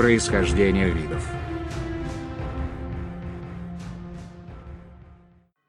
Происхождение 0.00 0.88
видов. 0.88 1.22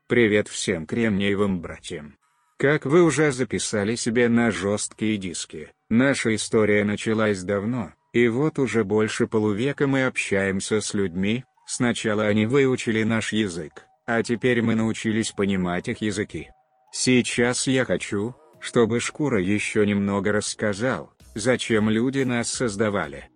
Привет 0.07 0.47
всем 0.47 0.85
кремниевым 0.85 1.59
братьям. 1.59 2.15
Как 2.57 2.85
вы 2.85 3.03
уже 3.03 3.33
записали 3.33 3.95
себе 3.95 4.29
на 4.29 4.49
жесткие 4.49 5.17
диски, 5.17 5.73
наша 5.89 6.33
история 6.33 6.85
началась 6.85 7.43
давно, 7.43 7.91
и 8.13 8.29
вот 8.29 8.57
уже 8.57 8.85
больше 8.85 9.27
полувека 9.27 9.85
мы 9.85 10.05
общаемся 10.05 10.79
с 10.79 10.93
людьми, 10.93 11.43
сначала 11.67 12.23
они 12.23 12.45
выучили 12.45 13.03
наш 13.03 13.33
язык, 13.33 13.83
а 14.05 14.23
теперь 14.23 14.61
мы 14.61 14.75
научились 14.75 15.31
понимать 15.31 15.89
их 15.89 15.99
языки. 15.99 16.47
Сейчас 16.93 17.67
я 17.67 17.83
хочу, 17.83 18.33
чтобы 18.61 19.01
Шкура 19.01 19.41
еще 19.41 19.85
немного 19.85 20.31
рассказал, 20.31 21.11
зачем 21.35 21.89
люди 21.89 22.19
нас 22.23 22.47
создавали. 22.47 23.30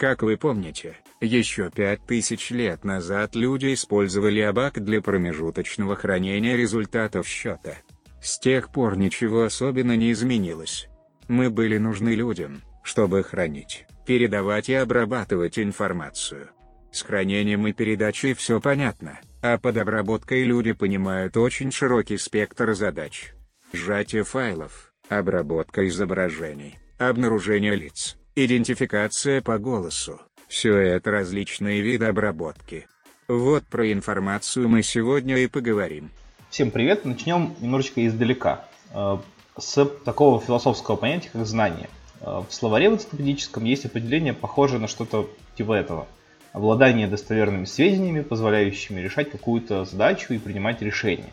Как 0.00 0.22
вы 0.22 0.38
помните, 0.38 0.96
еще 1.20 1.70
пять 1.70 2.06
тысяч 2.06 2.48
лет 2.48 2.84
назад 2.84 3.34
люди 3.34 3.74
использовали 3.74 4.40
абак 4.40 4.82
для 4.82 5.02
промежуточного 5.02 5.94
хранения 5.94 6.56
результатов 6.56 7.28
счета. 7.28 7.74
С 8.22 8.38
тех 8.38 8.72
пор 8.72 8.96
ничего 8.96 9.42
особенно 9.42 9.94
не 9.98 10.12
изменилось. 10.12 10.88
Мы 11.28 11.50
были 11.50 11.76
нужны 11.76 12.14
людям, 12.14 12.62
чтобы 12.82 13.22
хранить, 13.22 13.84
передавать 14.06 14.70
и 14.70 14.74
обрабатывать 14.74 15.58
информацию. 15.58 16.48
С 16.90 17.02
хранением 17.02 17.66
и 17.66 17.74
передачей 17.74 18.32
все 18.32 18.58
понятно, 18.58 19.20
а 19.42 19.58
под 19.58 19.76
обработкой 19.76 20.44
люди 20.44 20.72
понимают 20.72 21.36
очень 21.36 21.70
широкий 21.70 22.16
спектр 22.16 22.72
задач. 22.72 23.34
Сжатие 23.74 24.24
файлов, 24.24 24.94
обработка 25.10 25.86
изображений, 25.86 26.78
обнаружение 26.96 27.76
лиц, 27.76 28.16
идентификация 28.34 29.42
по 29.42 29.58
голосу, 29.58 30.20
все 30.48 30.76
это 30.76 31.10
различные 31.10 31.80
виды 31.80 32.06
обработки. 32.06 32.86
Вот 33.28 33.64
про 33.66 33.92
информацию 33.92 34.68
мы 34.68 34.82
сегодня 34.82 35.36
и 35.38 35.46
поговорим. 35.46 36.10
Всем 36.50 36.70
привет, 36.70 37.04
начнем 37.04 37.54
немножечко 37.60 38.04
издалека. 38.06 38.64
Э, 38.92 39.18
с 39.56 39.84
такого 40.04 40.40
философского 40.40 40.96
понятия, 40.96 41.30
как 41.32 41.46
знание. 41.46 41.88
Э, 42.20 42.42
в 42.48 42.52
словаре 42.52 42.90
в 42.90 42.94
энциклопедическом 42.94 43.64
есть 43.64 43.84
определение, 43.84 44.32
похожее 44.32 44.80
на 44.80 44.88
что-то 44.88 45.30
типа 45.56 45.74
этого. 45.74 46.08
Обладание 46.52 47.06
достоверными 47.06 47.64
сведениями, 47.64 48.22
позволяющими 48.22 49.00
решать 49.00 49.30
какую-то 49.30 49.84
задачу 49.84 50.34
и 50.34 50.38
принимать 50.38 50.82
решения. 50.82 51.30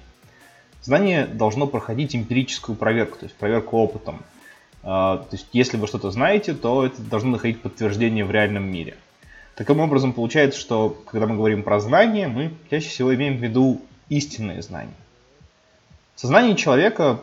Знание 0.84 1.26
должно 1.26 1.66
проходить 1.66 2.16
эмпирическую 2.16 2.76
проверку, 2.76 3.18
то 3.18 3.26
есть 3.26 3.36
проверку 3.36 3.78
опытом. 3.78 4.24
Э, 4.88 5.20
то 5.20 5.28
есть 5.34 5.48
если 5.52 5.76
вы 5.78 5.86
что-то 5.86 6.12
знаете, 6.12 6.54
то 6.54 6.86
это 6.86 7.02
должно 7.02 7.32
находить 7.32 7.62
подтверждение 7.62 8.24
в 8.24 8.32
реальном 8.32 8.64
мире. 8.64 8.96
Таким 9.56 9.82
образом, 9.82 10.14
получается, 10.14 10.60
что 10.60 10.90
когда 11.06 11.28
мы 11.28 11.36
говорим 11.36 11.64
про 11.64 11.80
знания, 11.80 12.28
мы 12.28 12.54
чаще 12.70 12.88
всего 12.88 13.14
имеем 13.14 13.38
в 13.38 13.44
виду 13.44 13.82
истинные 14.08 14.62
знания. 14.62 14.94
В 16.16 16.22
сознании 16.22 16.54
человека 16.54 17.20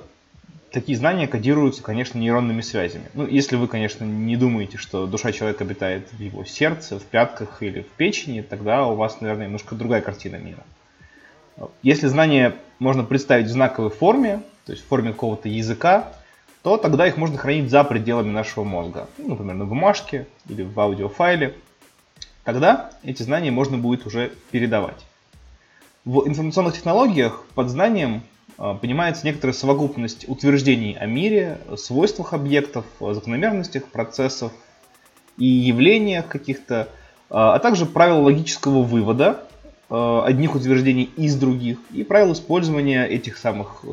такие 0.71 0.99
знания 0.99 1.27
кодируются, 1.27 1.83
конечно, 1.83 2.19
нейронными 2.19 2.61
связями. 2.61 3.05
Ну, 3.15 3.27
если 3.27 3.57
вы, 3.57 3.67
конечно, 3.67 4.05
не 4.05 4.37
думаете, 4.37 4.77
что 4.77 5.07
душа 5.07 5.33
человека 5.33 5.65
обитает 5.65 6.09
в 6.13 6.21
его 6.21 6.45
сердце, 6.45 6.99
в 6.99 7.05
пятках 7.05 7.63
или 7.63 7.81
в 7.83 7.89
печени, 7.89 8.43
тогда 8.43 8.87
у 8.87 8.95
вас, 8.95 9.21
наверное, 9.21 9.47
немножко 9.47 9.75
другая 9.75 10.03
картина 10.03 10.37
мира. 10.37 10.63
Если 11.83 12.09
знания 12.09 12.57
можно 12.79 13.05
представить 13.05 13.47
в 13.47 13.51
знаковой 13.51 13.91
форме, 13.91 14.43
то 14.67 14.73
есть 14.73 14.85
в 14.85 14.89
форме 14.89 15.13
какого-то 15.13 15.49
языка, 15.49 16.13
то 16.65 16.79
тогда 16.79 17.07
их 17.07 17.19
можно 17.19 17.37
хранить 17.37 17.71
за 17.71 17.85
пределами 17.85 18.31
нашего 18.31 18.65
мозга. 18.65 19.07
Ну, 19.19 19.29
например, 19.29 19.55
на 19.55 19.67
бумажке 19.67 20.27
или 20.49 20.63
в 20.63 20.81
аудиофайле. 20.81 21.55
Тогда 22.43 22.91
эти 23.03 23.23
знания 23.23 23.51
можно 23.51 23.77
будет 23.77 24.07
уже 24.07 24.33
передавать. 24.51 25.05
В 26.07 26.27
информационных 26.27 26.73
технологиях 26.73 27.45
под 27.55 27.69
знанием 27.69 28.23
а, 28.57 28.73
понимается 28.73 29.27
некоторая 29.27 29.53
совокупность 29.53 30.27
утверждений 30.27 30.97
о 30.99 31.05
мире, 31.05 31.59
свойствах 31.77 32.33
объектов, 32.33 32.87
закономерностях 32.99 33.85
процессов 33.85 34.51
и 35.37 35.45
явлениях 35.45 36.29
каких-то, 36.29 36.89
а, 37.29 37.57
а 37.57 37.59
также 37.59 37.85
правил 37.85 38.23
логического 38.23 38.83
вывода 38.83 39.47
а, 39.91 40.25
одних 40.25 40.55
утверждений 40.55 41.11
из 41.19 41.37
других 41.37 41.77
и 41.91 42.05
правил 42.05 42.33
использования 42.33 43.05
этих 43.05 43.37
самых 43.37 43.85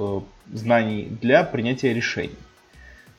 знаний 0.54 1.10
для 1.22 1.44
принятия 1.44 1.94
решений. 1.94 2.38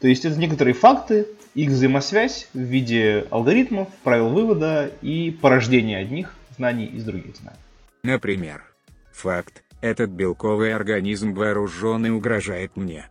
То 0.02 0.08
есть 0.08 0.24
это 0.24 0.36
некоторые 0.36 0.74
факты, 0.74 1.28
их 1.54 1.70
взаимосвязь 1.70 2.48
в 2.52 2.58
виде 2.58 3.24
алгоритмов, 3.30 3.86
правил 4.02 4.30
вывода 4.30 4.90
и 5.00 5.30
порождения 5.30 5.96
одних 5.96 6.34
знаний 6.56 6.86
из 6.86 7.04
других 7.04 7.36
знаний. 7.36 7.56
Например, 8.02 8.64
факт, 9.12 9.62
этот 9.80 10.10
белковый 10.10 10.74
организм 10.74 11.34
вооружен 11.34 12.04
и 12.04 12.10
угрожает 12.10 12.76
мне. 12.76 13.10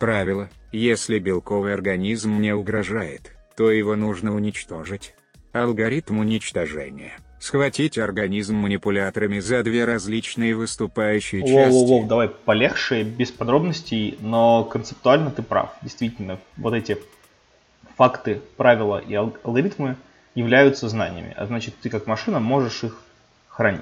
Правило, 0.00 0.48
если 0.72 1.18
белковый 1.18 1.74
организм 1.74 2.30
мне 2.30 2.54
угрожает, 2.54 3.36
то 3.54 3.70
его 3.70 3.94
нужно 3.94 4.34
уничтожить. 4.34 5.14
Алгоритм 5.52 6.18
уничтожения. 6.18 7.18
Схватить 7.42 7.98
организм 7.98 8.54
манипуляторами 8.54 9.40
за 9.40 9.64
две 9.64 9.84
различные 9.84 10.54
выступающие 10.54 11.42
части. 11.42 11.74
Воу-воу-воу, 11.74 12.06
давай 12.06 12.28
полегче, 12.28 13.02
без 13.02 13.32
подробностей, 13.32 14.16
но 14.20 14.62
концептуально 14.62 15.32
ты 15.32 15.42
прав. 15.42 15.74
Действительно, 15.82 16.38
вот 16.56 16.72
эти 16.72 16.98
факты, 17.96 18.40
правила 18.56 18.98
и 18.98 19.12
алгоритмы 19.16 19.96
являются 20.36 20.88
знаниями, 20.88 21.34
а 21.36 21.46
значит 21.46 21.74
ты 21.82 21.90
как 21.90 22.06
машина 22.06 22.38
можешь 22.38 22.84
их 22.84 23.02
хранить. 23.48 23.80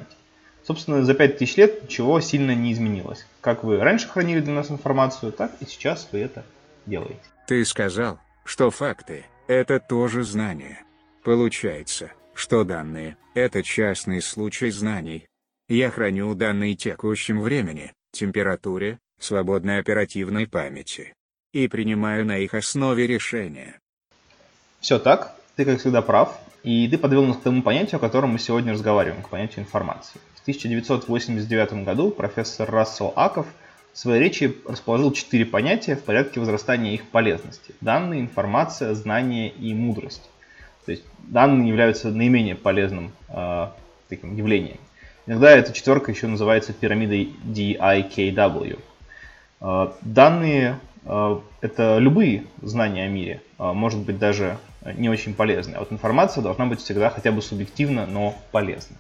Собственно, 0.66 1.04
за 1.04 1.12
5000 1.12 1.56
лет 1.59 1.82
ничего 1.82 2.19
сильно 2.22 2.54
не 2.54 2.72
изменилось. 2.72 3.27
Как 3.42 3.62
вы 3.62 3.77
раньше 3.77 4.09
хранили 4.09 4.41
для 4.41 4.54
нас 4.54 4.71
информацию, 4.71 5.32
так 5.32 5.53
и 5.60 5.66
сейчас 5.66 6.09
вы 6.12 6.21
это 6.21 6.47
делаете. 6.87 7.21
Ты 7.47 7.62
сказал, 7.66 8.21
что 8.42 8.71
факты– 8.71 9.27
это 9.48 9.81
тоже 9.81 10.25
знания. 10.25 10.82
Получается, 11.25 12.10
что 12.40 12.64
данные– 12.64 13.18
это 13.34 13.62
частный 13.62 14.22
случай 14.22 14.70
знаний. 14.70 15.26
Я 15.68 15.90
храню 15.90 16.34
данные 16.34 16.74
текущем 16.74 17.42
времени, 17.42 17.92
температуре, 18.12 18.98
свободной 19.20 19.78
оперативной 19.78 20.46
памяти. 20.48 21.12
И 21.52 21.68
принимаю 21.68 22.24
на 22.24 22.38
их 22.38 22.54
основе 22.54 23.06
решения. 23.06 23.78
Все 24.80 24.98
так, 24.98 25.36
ты 25.54 25.66
как 25.66 25.80
всегда 25.80 26.00
прав, 26.00 26.40
и 26.62 26.88
ты 26.88 26.96
подвел 26.96 27.26
нас 27.26 27.36
к 27.36 27.42
тому 27.42 27.62
понятию, 27.62 27.98
о 27.98 28.00
котором 28.00 28.30
мы 28.30 28.38
сегодня 28.38 28.72
разговариваем, 28.72 29.22
к 29.22 29.28
понятию 29.28 29.66
информации. 29.66 30.18
В 30.36 30.40
1989 30.40 31.84
году 31.84 32.10
профессор 32.10 32.70
Рассел 32.70 33.12
Аков 33.16 33.46
в 33.92 33.98
своей 33.98 34.18
речи 34.18 34.56
расположил 34.66 35.12
четыре 35.12 35.44
понятия 35.44 35.94
в 35.94 36.04
порядке 36.04 36.40
возрастания 36.40 36.94
их 36.94 37.06
полезности. 37.10 37.74
Данные, 37.82 38.22
информация, 38.22 38.94
знание 38.94 39.50
и 39.50 39.74
мудрость. 39.74 40.22
То 40.84 40.92
есть 40.92 41.04
данные 41.18 41.68
являются 41.68 42.10
наименее 42.10 42.56
полезным 42.56 43.12
э, 43.28 43.68
таким 44.08 44.36
явлением. 44.36 44.78
Иногда 45.26 45.50
эта 45.52 45.72
четверка 45.72 46.10
еще 46.10 46.26
называется 46.26 46.72
пирамидой 46.72 47.32
DIKW. 47.44 48.80
Э, 49.60 49.92
данные 50.02 50.80
э, 51.04 51.41
это 51.60 51.98
любые 51.98 52.44
знания 52.62 53.04
о 53.04 53.08
мире, 53.08 53.42
э, 53.58 53.72
может 53.72 54.00
быть 54.00 54.18
даже 54.18 54.58
не 54.96 55.08
очень 55.08 55.34
полезны. 55.34 55.74
А 55.74 55.80
вот 55.80 55.92
информация 55.92 56.42
должна 56.42 56.66
быть 56.66 56.80
всегда 56.80 57.10
хотя 57.10 57.32
бы 57.32 57.42
субъективно, 57.42 58.06
но 58.06 58.34
полезна. 58.50 58.97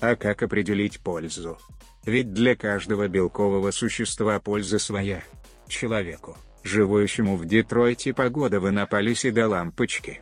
А 0.00 0.16
как 0.16 0.42
определить 0.42 1.00
пользу? 1.00 1.58
Ведь 2.06 2.32
для 2.32 2.56
каждого 2.56 3.08
белкового 3.08 3.70
существа 3.70 4.40
польза 4.40 4.78
своя. 4.78 5.22
Человеку, 5.68 6.36
живущему 6.62 7.36
в 7.36 7.44
Детройте 7.44 8.14
погода 8.14 8.60
в 8.60 8.68
Иннополисе 8.68 9.30
до 9.30 9.48
лампочки. 9.48 10.20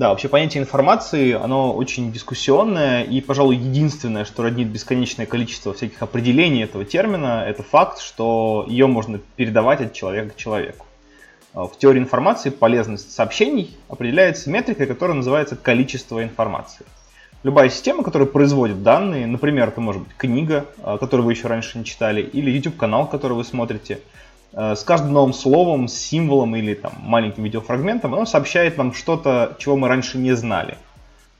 Да, 0.00 0.08
вообще 0.08 0.30
понятие 0.30 0.62
информации, 0.62 1.32
оно 1.32 1.74
очень 1.74 2.10
дискуссионное, 2.10 3.02
и, 3.02 3.20
пожалуй, 3.20 3.56
единственное, 3.56 4.24
что 4.24 4.42
роднит 4.42 4.68
бесконечное 4.68 5.26
количество 5.26 5.74
всяких 5.74 6.00
определений 6.00 6.62
этого 6.62 6.86
термина, 6.86 7.44
это 7.46 7.62
факт, 7.62 8.00
что 8.00 8.64
ее 8.66 8.86
можно 8.86 9.20
передавать 9.36 9.82
от 9.82 9.92
человека 9.92 10.30
к 10.30 10.36
человеку. 10.36 10.86
А, 11.52 11.64
в 11.64 11.76
теории 11.76 11.98
информации 11.98 12.48
полезность 12.48 13.12
сообщений 13.12 13.76
определяется 13.90 14.48
метрикой, 14.48 14.86
которая 14.86 15.18
называется 15.18 15.54
количество 15.54 16.24
информации. 16.24 16.86
Любая 17.42 17.68
система, 17.68 18.02
которая 18.02 18.26
производит 18.26 18.82
данные, 18.82 19.26
например, 19.26 19.68
это 19.68 19.82
может 19.82 20.00
быть 20.04 20.16
книга, 20.16 20.64
а, 20.82 20.96
которую 20.96 21.26
вы 21.26 21.32
еще 21.32 21.46
раньше 21.46 21.76
не 21.76 21.84
читали, 21.84 22.22
или 22.22 22.50
YouTube-канал, 22.50 23.06
который 23.06 23.34
вы 23.34 23.44
смотрите, 23.44 24.00
с 24.52 24.82
каждым 24.82 25.12
новым 25.12 25.32
словом, 25.32 25.86
символом 25.88 26.56
или 26.56 26.74
там, 26.74 26.92
маленьким 27.02 27.44
видеофрагментом, 27.44 28.14
оно 28.14 28.26
сообщает 28.26 28.76
нам 28.76 28.92
что-то, 28.92 29.56
чего 29.58 29.76
мы 29.76 29.88
раньше 29.88 30.18
не 30.18 30.34
знали. 30.34 30.76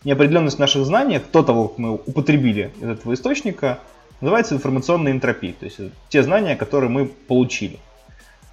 Неопределенность 0.05 0.59
наших 0.59 0.85
знаний, 0.87 1.19
кто 1.19 1.43
того 1.43 1.75
мы 1.77 1.95
употребили 1.95 2.73
из 2.81 2.89
этого 2.89 3.15
источника, 3.15 3.81
называется 4.21 4.55
информационной 4.55 5.11
энтропией, 5.11 5.55
то 5.55 5.65
есть 5.67 5.79
те 6.09 6.23
знания, 6.23 6.57
которые 6.57 6.91
мы 6.91 7.07
получили. 7.07 7.79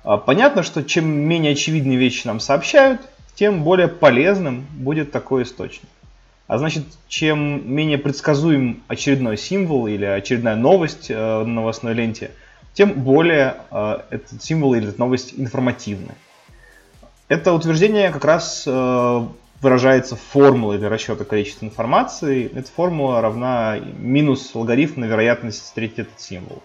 А, 0.03 0.17
понятно, 0.17 0.63
что 0.63 0.83
чем 0.83 1.07
менее 1.07 1.53
очевидные 1.53 1.97
вещи 1.97 2.25
нам 2.25 2.39
сообщают, 2.39 3.01
тем 3.35 3.63
более 3.63 3.87
полезным 3.87 4.65
будет 4.71 5.11
такой 5.11 5.43
источник. 5.43 5.89
А 6.47 6.57
значит, 6.57 6.85
чем 7.09 7.69
менее 7.69 7.97
предсказуем 7.97 8.81
очередной 8.87 9.37
символ 9.37 9.87
или 9.87 10.05
очередная 10.05 10.55
новость 10.55 11.07
э, 11.09 11.15
на 11.15 11.45
новостной 11.45 11.93
ленте, 11.93 12.31
тем 12.77 12.93
более 12.93 13.55
э, 13.71 13.97
этот 14.11 14.43
символ 14.43 14.75
или 14.75 14.89
эта 14.89 14.99
новость 14.99 15.33
информативны. 15.35 16.13
Это 17.27 17.51
утверждение 17.53 18.11
как 18.11 18.23
раз 18.23 18.65
э, 18.67 19.27
выражается 19.61 20.15
формулой 20.15 20.77
для 20.77 20.87
расчета 20.87 21.25
количества 21.25 21.65
информации. 21.65 22.51
Эта 22.53 22.69
формула 22.71 23.19
равна 23.19 23.79
минус 23.79 24.53
логарифм 24.53 25.01
на 25.01 25.05
вероятность 25.05 25.63
встретить 25.63 25.99
этот 25.99 26.21
символ. 26.21 26.61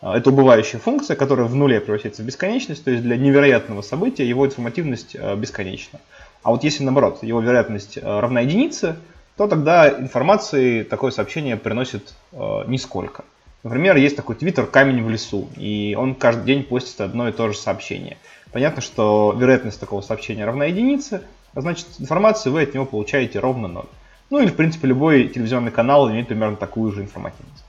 А, 0.00 0.16
это 0.16 0.30
убывающая 0.30 0.78
функция, 0.78 1.16
которая 1.16 1.46
в 1.48 1.54
нуле 1.56 1.80
превращается 1.80 2.22
в 2.22 2.26
бесконечность, 2.26 2.84
то 2.84 2.92
есть 2.92 3.02
для 3.02 3.16
невероятного 3.16 3.82
события 3.82 4.24
его 4.24 4.46
информативность 4.46 5.16
а, 5.16 5.34
бесконечна. 5.34 5.98
А 6.44 6.52
вот 6.52 6.62
если 6.62 6.84
наоборот 6.84 7.24
его 7.24 7.40
вероятность 7.40 7.98
а, 8.00 8.20
равна 8.20 8.42
единице, 8.42 8.94
то 9.36 9.48
тогда 9.48 9.90
информации 9.90 10.84
такое 10.84 11.10
сообщение 11.10 11.56
приносит 11.56 12.14
нисколько. 12.32 13.24
Например, 13.66 13.96
есть 13.96 14.14
такой 14.14 14.36
твиттер 14.36 14.66
«Камень 14.66 15.02
в 15.02 15.10
лесу», 15.10 15.48
и 15.56 15.96
он 15.98 16.14
каждый 16.14 16.44
день 16.44 16.62
постит 16.62 17.00
одно 17.00 17.28
и 17.28 17.32
то 17.32 17.50
же 17.50 17.58
сообщение. 17.58 18.16
Понятно, 18.52 18.80
что 18.80 19.34
вероятность 19.36 19.80
такого 19.80 20.02
сообщения 20.02 20.44
равна 20.44 20.66
единице, 20.66 21.22
а 21.52 21.62
значит 21.62 21.88
информацию 21.98 22.52
вы 22.52 22.62
от 22.62 22.74
него 22.74 22.86
получаете 22.86 23.40
ровно 23.40 23.66
ноль. 23.66 23.88
Ну 24.30 24.38
или, 24.38 24.50
в 24.50 24.54
принципе, 24.54 24.86
любой 24.86 25.26
телевизионный 25.26 25.72
канал 25.72 26.08
имеет 26.08 26.28
примерно 26.28 26.54
такую 26.54 26.92
же 26.92 27.02
информативность. 27.02 27.64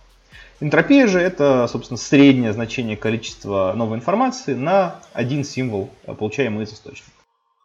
Энтропия 0.59 1.07
же 1.07 1.19
это, 1.19 1.67
собственно, 1.67 1.97
среднее 1.97 2.53
значение 2.53 2.95
количества 2.95 3.73
новой 3.75 3.97
информации 3.97 4.53
на 4.53 4.99
один 5.13 5.43
символ, 5.43 5.89
э, 6.05 6.13
получаемый 6.13 6.65
из 6.65 6.73
источника. 6.73 7.09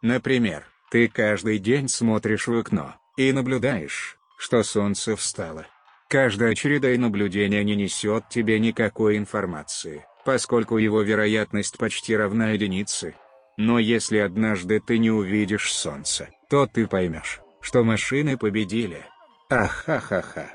Например, 0.01 0.65
ты 0.91 1.07
каждый 1.09 1.59
день 1.59 1.87
смотришь 1.87 2.47
в 2.47 2.59
окно 2.59 2.95
и 3.19 3.31
наблюдаешь, 3.31 4.17
что 4.39 4.63
солнце 4.63 5.17
встало. 5.17 5.67
Каждая 6.13 6.55
череда 6.55 6.89
наблюдения 6.99 7.65
не 7.65 7.75
несет 7.75 8.29
тебе 8.29 8.61
никакой 8.61 9.17
информации, 9.17 10.05
поскольку 10.27 10.77
его 10.77 11.01
вероятность 11.01 11.79
почти 11.79 12.15
равна 12.15 12.51
единице. 12.51 13.15
Но 13.57 13.79
если 13.79 14.19
однажды 14.19 14.79
ты 14.79 14.99
не 14.99 15.11
увидишь 15.11 15.73
солнце, 15.73 16.29
то 16.51 16.67
ты 16.67 16.87
поймешь, 16.87 17.41
что 17.63 17.83
машины 17.83 18.37
победили. 18.37 19.07
Ахахаха. 19.49 20.51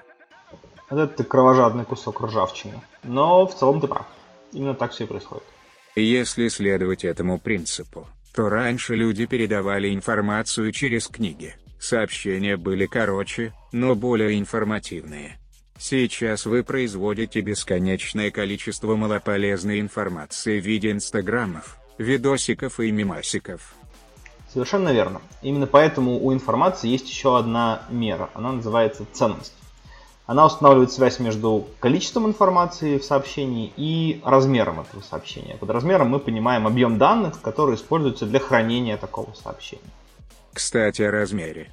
Это 0.91 1.07
ты 1.07 1.23
кровожадный 1.23 1.85
кусок 1.85 2.21
ржавчины. 2.21 2.79
Но 3.01 3.47
в 3.47 3.55
целом 3.55 3.81
ты 3.81 3.87
прав. 3.87 4.05
Именно 4.51 4.75
так 4.75 4.91
все 4.91 5.05
и 5.05 5.07
происходит. 5.07 5.43
Если 5.95 6.49
следовать 6.49 7.03
этому 7.03 7.39
принципу, 7.39 8.07
то 8.35 8.47
раньше 8.47 8.93
люди 8.93 9.25
передавали 9.25 9.91
информацию 9.91 10.71
через 10.71 11.07
книги. 11.07 11.55
Сообщения 11.79 12.57
были 12.57 12.85
короче, 12.85 13.53
но 13.71 13.95
более 13.95 14.37
информативные. 14.37 15.39
Сейчас 15.79 16.45
вы 16.45 16.63
производите 16.63 17.41
бесконечное 17.41 18.31
количество 18.31 18.95
малополезной 18.95 19.79
информации 19.79 20.59
в 20.59 20.65
виде 20.65 20.91
инстаграмов, 20.91 21.77
видосиков 21.97 22.79
и 22.79 22.91
мемасиков. 22.91 23.75
Совершенно 24.51 24.91
верно. 24.91 25.21
Именно 25.41 25.67
поэтому 25.67 26.19
у 26.19 26.33
информации 26.33 26.89
есть 26.89 27.07
еще 27.07 27.37
одна 27.37 27.83
мера. 27.89 28.29
Она 28.33 28.53
называется 28.53 29.05
ценность. 29.13 29.53
Она 30.25 30.45
устанавливает 30.45 30.91
связь 30.91 31.19
между 31.19 31.67
количеством 31.79 32.27
информации 32.27 32.97
в 32.97 33.05
сообщении 33.05 33.71
и 33.77 34.19
размером 34.25 34.81
этого 34.81 35.01
сообщения. 35.01 35.55
Под 35.55 35.69
размером 35.69 36.09
мы 36.09 36.19
понимаем 36.19 36.67
объем 36.67 36.97
данных, 36.97 37.39
которые 37.41 37.77
используются 37.77 38.25
для 38.25 38.39
хранения 38.39 38.97
такого 38.97 39.33
сообщения. 39.33 39.83
Кстати, 40.53 41.03
о 41.03 41.11
размере. 41.11 41.71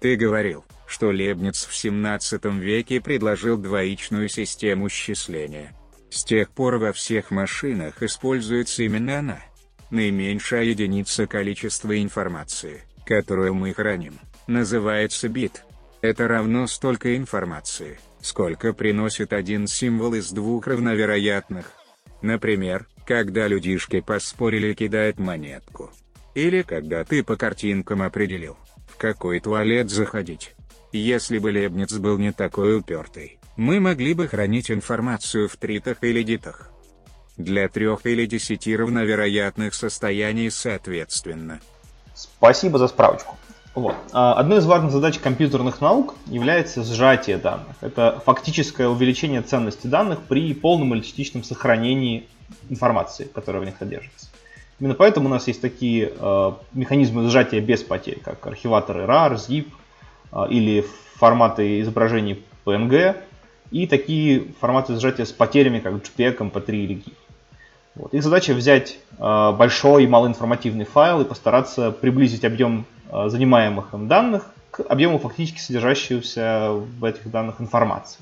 Ты 0.00 0.16
говорил, 0.16 0.64
что 0.94 1.10
Лебниц 1.10 1.66
в 1.66 1.74
17 1.74 2.44
веке 2.44 3.00
предложил 3.00 3.56
двоичную 3.56 4.28
систему 4.28 4.88
счисления. 4.88 5.74
С 6.08 6.22
тех 6.22 6.50
пор 6.50 6.76
во 6.76 6.92
всех 6.92 7.32
машинах 7.32 8.00
используется 8.00 8.84
именно 8.84 9.18
она. 9.18 9.42
Наименьшая 9.90 10.62
единица 10.62 11.26
количества 11.26 12.00
информации, 12.00 12.84
которую 13.04 13.54
мы 13.54 13.74
храним, 13.74 14.20
называется 14.46 15.28
бит. 15.28 15.64
Это 16.00 16.28
равно 16.28 16.68
столько 16.68 17.16
информации, 17.16 17.98
сколько 18.20 18.72
приносит 18.72 19.32
один 19.32 19.66
символ 19.66 20.14
из 20.14 20.30
двух 20.30 20.68
равновероятных. 20.68 21.72
Например, 22.22 22.86
когда 23.04 23.48
людишки 23.48 23.98
поспорили 23.98 24.74
кидать 24.74 25.18
монетку. 25.18 25.90
Или 26.36 26.62
когда 26.62 27.02
ты 27.02 27.24
по 27.24 27.34
картинкам 27.34 28.00
определил, 28.00 28.56
в 28.86 28.96
какой 28.96 29.40
туалет 29.40 29.90
заходить. 29.90 30.54
Если 30.96 31.38
бы 31.38 31.50
Лебниц 31.50 31.92
был 31.94 32.18
не 32.18 32.30
такой 32.30 32.78
упертый, 32.78 33.40
мы 33.56 33.80
могли 33.80 34.14
бы 34.14 34.28
хранить 34.28 34.70
информацию 34.70 35.48
в 35.48 35.56
тритах 35.56 35.96
или 36.04 36.22
дитах. 36.22 36.70
Для 37.36 37.68
трех 37.68 38.06
или 38.06 38.26
десяти 38.26 38.76
равновероятных 38.76 39.74
состояний 39.74 40.50
соответственно. 40.50 41.58
Спасибо 42.14 42.78
за 42.78 42.86
справочку. 42.86 43.34
Вот. 43.74 43.96
А, 44.12 44.34
одной 44.34 44.58
из 44.58 44.66
важных 44.66 44.92
задач 44.92 45.18
компьютерных 45.18 45.80
наук 45.80 46.14
является 46.26 46.84
сжатие 46.84 47.38
данных. 47.38 47.74
Это 47.80 48.22
фактическое 48.24 48.86
увеличение 48.86 49.42
ценности 49.42 49.88
данных 49.88 50.20
при 50.28 50.54
полном 50.54 50.94
или 50.94 51.00
частичном 51.00 51.42
сохранении 51.42 52.28
информации, 52.70 53.28
которая 53.34 53.62
в 53.62 53.64
них 53.64 53.74
содержится. 53.80 54.28
Именно 54.78 54.94
поэтому 54.94 55.26
у 55.26 55.30
нас 55.30 55.48
есть 55.48 55.60
такие 55.60 56.12
э, 56.16 56.52
механизмы 56.72 57.28
сжатия 57.28 57.60
без 57.60 57.82
потерь, 57.82 58.20
как 58.24 58.46
архиваторы 58.46 59.02
RAR, 59.02 59.34
ZIP 59.34 59.66
или 60.50 60.84
форматы 61.16 61.80
изображений 61.80 62.42
PNG, 62.64 63.16
и 63.70 63.86
такие 63.86 64.46
форматы 64.60 64.98
сжатия 64.98 65.24
с 65.24 65.32
потерями, 65.32 65.80
как 65.80 65.94
JPEG, 65.94 66.38
MP3 66.38 66.70
или 66.70 66.94
GIF. 66.96 67.14
Вот. 67.94 68.14
Их 68.14 68.22
задача 68.22 68.54
взять 68.54 68.98
э, 69.18 69.52
большой 69.52 70.04
и 70.04 70.06
малоинформативный 70.06 70.84
файл 70.84 71.20
и 71.20 71.24
постараться 71.24 71.92
приблизить 71.92 72.44
объем 72.44 72.86
Э, 73.14 73.28
занимаемых 73.28 73.94
им 73.94 74.08
данных 74.08 74.50
к 74.72 74.80
объему 74.80 75.20
фактически 75.20 75.60
содержащегося 75.60 76.70
в 76.72 77.04
этих 77.04 77.30
данных 77.30 77.60
информации. 77.60 78.18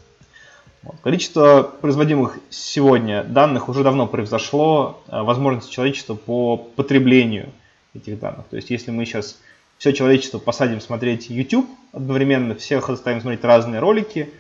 Вот. 0.83 0.97
Количество 1.03 1.63
производимых 1.63 2.39
сегодня 2.51 3.25
данных 3.25 3.71
уже 3.71 3.85
давно 3.85 4.07
превзошло 4.07 5.03
э, 5.09 5.23
возможности 5.23 5.73
человечества 5.73 6.15
по 6.15 6.59
потреблению 6.59 7.49
этих 7.95 8.19
данных. 8.19 8.47
То 8.51 8.57
есть 8.57 8.69
если 8.69 8.91
мы 8.91 9.07
сейчас 9.07 9.39
все 9.83 9.93
человечество 9.93 10.39
посадим 10.39 10.81
смотреть 10.81 11.29
YouTube, 11.29 11.69
одновременно 11.91 12.55
всех 12.55 12.87
заставим 12.87 13.21
смотреть 13.21 13.43
разные 13.43 13.81
ролики, 13.81 14.31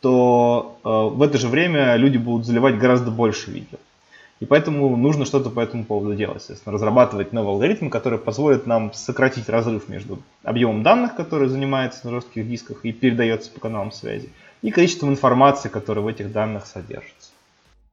то 0.00 0.80
э, 0.82 0.88
в 0.88 1.22
это 1.22 1.38
же 1.38 1.46
время 1.46 1.94
люди 1.94 2.16
будут 2.16 2.44
заливать 2.44 2.78
гораздо 2.78 3.12
больше 3.12 3.52
видео. 3.52 3.78
И 4.40 4.44
поэтому 4.44 4.96
нужно 4.96 5.24
что-то 5.24 5.50
по 5.50 5.60
этому 5.60 5.84
поводу 5.84 6.16
делать. 6.16 6.38
Естественно, 6.38 6.72
разрабатывать 6.72 7.32
новый 7.32 7.50
алгоритм, 7.50 7.90
который 7.90 8.18
позволит 8.18 8.66
нам 8.66 8.92
сократить 8.92 9.48
разрыв 9.48 9.88
между 9.88 10.20
объемом 10.42 10.82
данных, 10.82 11.14
который 11.14 11.46
занимается 11.46 12.04
на 12.04 12.14
жестких 12.14 12.48
дисках 12.48 12.84
и 12.84 12.90
передается 12.90 13.52
по 13.52 13.60
каналам 13.60 13.92
связи, 13.92 14.30
и 14.62 14.72
количеством 14.72 15.10
информации, 15.10 15.68
которая 15.68 16.04
в 16.04 16.08
этих 16.08 16.32
данных 16.32 16.66
содержится. 16.66 17.30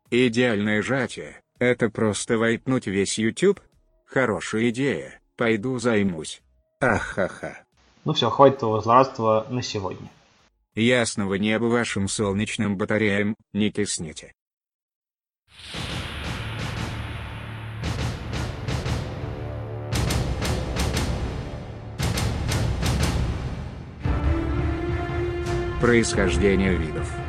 Идеальное 0.09 0.81
сжатие– 0.81 1.35
это 1.59 1.91
просто 1.91 2.39
вайпнуть 2.39 2.87
весь 2.87 3.19
YouTube? 3.19 3.61
Хорошая 4.07 4.69
идея, 4.71 5.19
пойду 5.37 5.77
займусь. 5.77 6.41
Ахаха. 6.85 7.57
Ну 8.05 8.13
все, 8.13 8.29
хватит 8.29 8.57
этого 8.57 8.81
злорадства 8.81 9.47
на 9.49 9.61
сегодня. 9.61 10.09
Ясного 10.75 11.35
неба 11.35 11.65
вашим 11.65 12.07
солнечным 12.07 12.77
батареям 12.77 13.35
не 13.53 13.71
кисните. 13.71 14.33
Происхождение 25.81 26.75
видов 26.75 27.24